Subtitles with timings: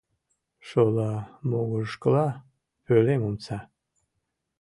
[0.67, 1.11] Шола
[1.49, 2.27] могырышкыла
[2.85, 3.59] пӧлем омса.